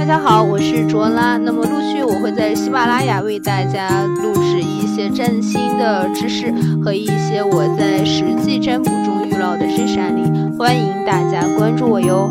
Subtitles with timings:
[0.00, 1.36] 大家好，我是卓拉。
[1.36, 6.50] 那么陆续我会在喜马拉雅为大家录制一些占星的知识
[6.82, 10.22] 和一些我在实际占卜中遇到的真实案例，
[10.58, 12.30] 欢迎大家关注我哟。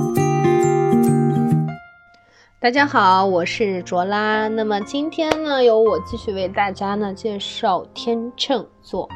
[2.61, 4.49] 大家好，我是卓拉。
[4.49, 9.07] 那么今天呢，由我继续为大家呢介绍天秤座。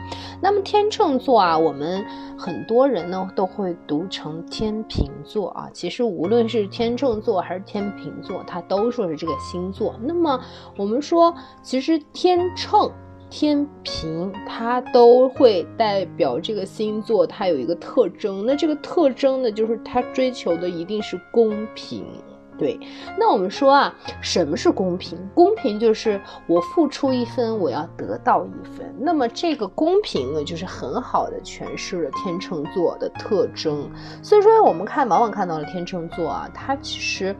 [0.41, 2.05] 那么天秤座啊，我们
[2.38, 5.70] 很多人呢都会读成天平座啊。
[5.73, 9.94] 其实无论是天秤座还是天平座，它都说是这个星座。
[10.02, 10.39] 那么
[10.77, 12.89] 我们说，其实天秤、
[13.30, 18.45] 天平，它都会代表这个星座，它有一个特征。
[18.45, 22.05] 那这个特征呢，就是它追求的一定是公平。
[22.57, 22.80] 对，
[23.17, 25.17] 那我们说啊，什么是公平？
[25.34, 28.93] 公平就是我付出一分，我要得到一分。
[28.99, 33.89] 那么这个公平呢，就是很好的诠释了天秤座的特征。
[34.21, 37.35] 所以说，我们看往往看到了天秤座啊，它其实。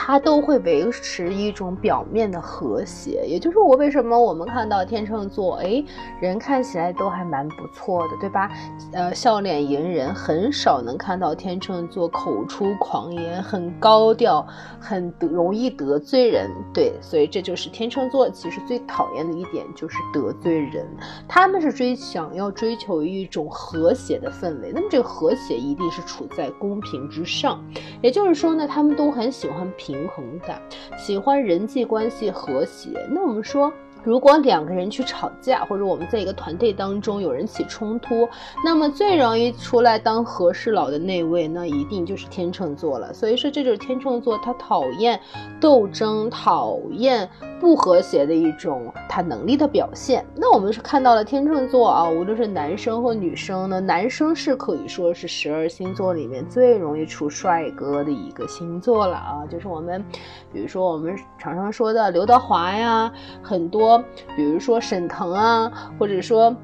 [0.00, 5.84] 它都会维持一种表面的和谐，也就是我为什么我们看到天秤座，哎，
[6.20, 8.48] 人看起来都还蛮不错的，对吧？
[8.92, 14.46] 呃，笑脸迎人，很少能看到天秤座口出狂言，很高调，
[14.78, 16.48] 很容易得罪人。
[16.72, 20.86] 对，所以这就是天秤座其实最讨厌的一点，就是得罪人。
[21.26, 27.60] 他们是追想要追求一种和谐的氛围，那么这个和谐一定是处在公平之上，
[28.00, 30.06] 也就是说呢，他们都很喜欢平。
[30.08, 30.60] 衡感，
[30.98, 32.90] 喜欢人际关系和谐。
[33.10, 33.72] 那我们说。
[34.04, 38.28] 如果两个人去吵架，或者我们在一个团队当中有人起冲突，
[38.64, 43.12] 那么最容易出来当和事佬的那位，那一定就是天秤座了。
[43.12, 45.20] 所以说，这就是天秤座他讨厌
[45.60, 47.28] 斗争、讨厌
[47.60, 50.24] 不和谐的一种他能力的表现。
[50.34, 59.44] 那我们是看到了天秤座啊，无论是男生或女生呢，男生是可以说是十二星座里面最容易出帅哥的一个星座了啊。
[59.50, 60.04] 就是我们，
[60.52, 64.02] 比如说我们常常说的刘德华呀，很多。
[64.36, 66.54] 比如说沈腾啊，或者说。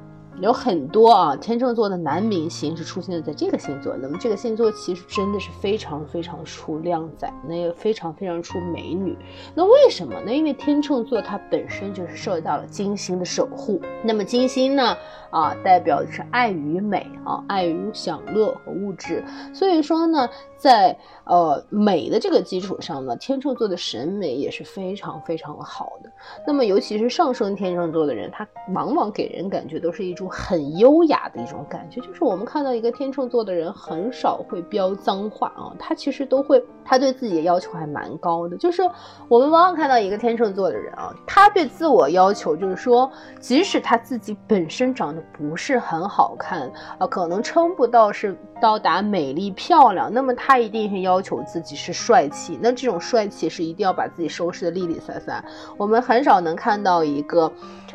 [0.41, 3.95] 有很多啊，天秤座的男明星是出现在这个星座。
[3.95, 9.17] 那么这个星座其实真的是非常非常出靓仔，那也非常非常出美女。
[9.55, 10.33] 那为什么呢？
[10.33, 13.79] 因为天秤座它本身就是受到了金星的守护。
[14.03, 14.97] 那么金星呢，
[15.29, 19.23] 啊，代表的是爱与美啊，爱与享乐和物质。
[19.53, 26.11] 所以说呢，在呃美的这个基础上呢，天秤座的审美也是非常非常好的。
[26.45, 30.24] 那么尤其是上升天秤座的人，他往往给人感觉都是一种。
[30.29, 38.57] 很优雅的一种感觉，就是我们看到一个天秤座的人很少会飙脏话啊，他其实都会，他对自己的要求还蛮高的。
[38.57, 38.81] 就是
[39.27, 43.09] 我们往往看到一个天秤座的人啊，他对自我要求就是说，
[43.39, 52.57] 即使他自己本身长得不是很好看啊，可能称不到是到达美丽漂亮，那么他一定是要求自己是帅气。
[52.59, 55.45] 那这种帅气是一定要把自己收拾的利利散散。
[55.77, 57.51] 我们很少能看到一个。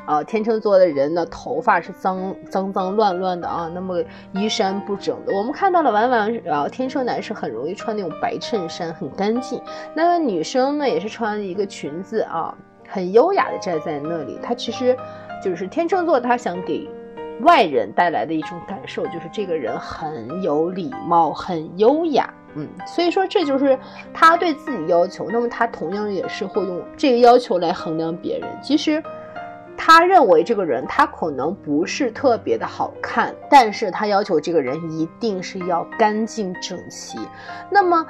[0.07, 5.33] 呃，天秤座的人的头发是脏脏脏乱乱的啊，那么衣衫不整的。
[5.33, 9.61] 我们看到了，往往啊，天秤男是很容易穿那种白衬衫，很干净。
[9.95, 12.53] 那么女生呢，也是穿一个裙子啊，
[12.89, 14.39] 很优雅的站在那里。
[14.43, 14.97] 他其实
[15.45, 16.89] 就是天秤座，他想给
[17.43, 22.33] 外人带来的一种感受，就是这个人很有礼貌，很优雅。
[22.55, 23.79] 嗯，所以说这就是
[24.13, 25.29] 他对自己要求。
[25.31, 28.49] 那么他同样也是会用这个要求来衡量别人。
[28.63, 29.03] 其实。
[29.83, 37.19] 他认为这个人他可能不是特别的好看，但是他要求这个人一定是要干净整齐。
[37.71, 38.07] 那么，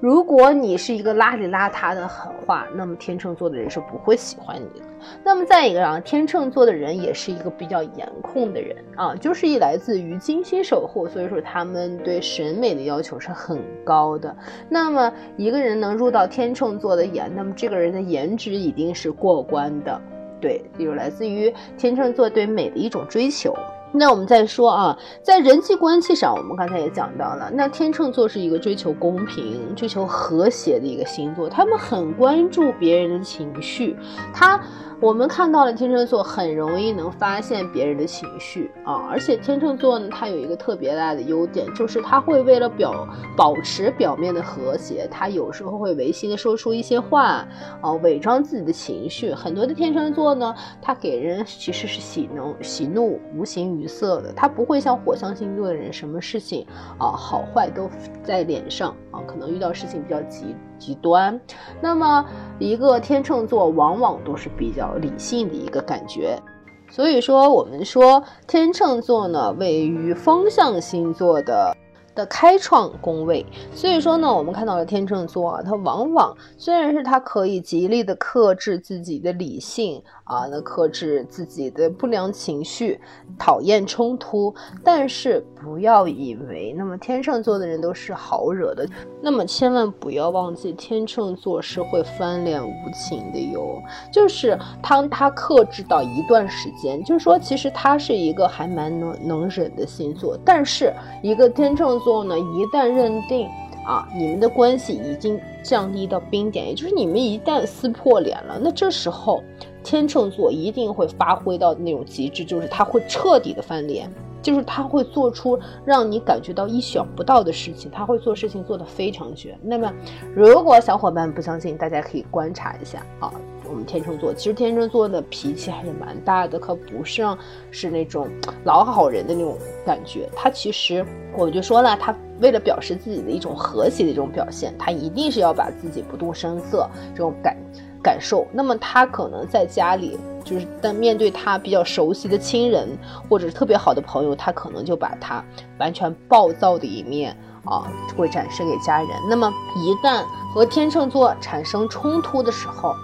[0.00, 4.86] 如果你是一个邋里邋遢的狠话，那么天秤座的人是不会喜欢你的。
[5.24, 14.34] 那么再一个啊，天秤座的人也是一个比较严控的人啊，就是一来自于精心守护，所以说他们对审美的要求是很高的。
[14.68, 20.00] 那么一个人能入到天秤座的眼，那么这个人的颜值一定是过关的。
[20.40, 23.52] 对，有来自于天秤座对美的一种追求。
[23.92, 33.96] 那我们再说啊，在人际关系上，我们刚才也讲到了，那天秤座是一个追求公平、追求和谐的一个星座，他们很关注别人的情绪，
[34.32, 34.60] 他。
[35.00, 43.06] 我们看到了天秤座很容易能发现别人的情绪啊，而且天秤座呢，它有一个特别大的优点，就是他会为了表
[43.36, 47.46] 保持表面的和谐，他有时候会违心的说出一些话
[47.80, 49.32] 啊，伪装自己的情绪。
[49.32, 50.52] 很多的天秤座呢，
[50.82, 56.66] 他给人其实是喜怒喜怒无形于色的，他不会像火象星座的人，什么事情
[56.98, 57.88] 啊好坏都
[58.22, 60.56] 在脸上啊，可能遇到事情比较极。
[60.78, 61.40] 极端，
[61.80, 62.24] 那么
[62.60, 66.40] 一个天秤座往往都是比较理性的一个感觉，
[66.88, 71.76] 所以说我们说天秤座呢位于风象星座的
[72.18, 73.46] 的开创宫位。
[73.72, 83.00] 所以说呢，我们看到了天秤座啊，他往往虽然是他可以极力的克制自己的理性啊，那克制自己的不良情绪，
[83.38, 88.86] 讨厌冲突，但是不要以为那么天秤座的人都是好惹的，
[89.22, 93.80] 那么千万不要忘记天秤座是会翻脸无情的哟。
[94.12, 100.92] 就是当他克制到一段时间，就是说其实他是一个还蛮能能忍的星座，但是
[101.22, 103.46] 一个天秤座作呢，一旦认定。
[103.86, 109.42] 啊，你们的关系已经降低到冰点，也就是你们一旦撕破脸了，那这时候
[109.82, 114.12] 天秤座一定会发挥到那种极致，就是他会彻底的翻脸，
[114.42, 119.56] 就是他会做出让你感觉到意想不到的事情，他会做事情做得非常绝。
[119.62, 119.90] 那么，
[120.34, 123.32] 如果小伙伴不相信，大家可以观察一下啊。
[123.68, 127.36] 我们天秤座其实天秤座的脾气还是蛮大的，可不像
[127.70, 128.28] 是那种
[128.64, 130.28] 老好人的那种感觉。
[130.34, 131.04] 他其实
[131.36, 137.56] 我就说了，他为了表示自己的一种和谐的一种表现，他一定是要把自己不动声色这种感
[138.02, 138.46] 感受。
[138.52, 142.88] 那么他可能在家里，就是但面对他比较熟悉的亲人
[143.28, 145.44] 或者是特别好的朋友，他可能就把他
[145.78, 147.86] 完全暴躁的一面啊
[148.16, 149.08] 会展示给家人。
[149.28, 150.24] 那么一旦
[150.54, 152.94] 和天秤座产生冲突的时候，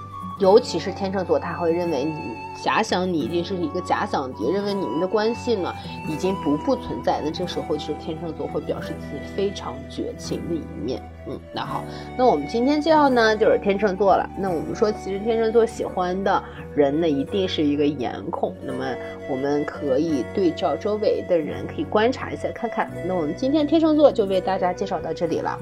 [0.40, 2.12] 尤其是天秤座，他会认为你
[2.60, 5.72] 假想你已经是一个假想敌，认为你们的关系呢
[6.08, 7.20] 已经不复存在。
[7.24, 11.02] 那这时候就是天秤座会表示自己非常绝情的一面。
[11.26, 11.84] 嗯，那好，
[12.18, 14.28] 那我们今天介绍呢就是天秤座了。
[14.36, 16.42] 那我们说，其实天秤座喜欢的
[16.74, 18.54] 人呢一定是一个颜控。
[18.62, 18.84] 那么
[19.30, 22.90] 我们可以对照周围的人，可以观察一下看看。
[23.06, 25.58] 那我们今天天秤座就为大家介绍到这里了。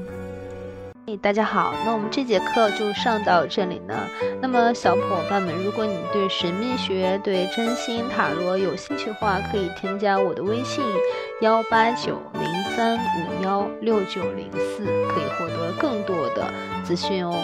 [1.04, 3.94] 嘿，大家好，那我们这节课就上到这里呢。
[4.40, 10.84] 那么小伙伴们，如果你对神秘学、对真心塔罗有兴趣的话，可以添加我的微信
[11.40, 16.48] 幺八九零三五幺六九零四，可以获得更多的
[16.84, 17.34] 资讯哦。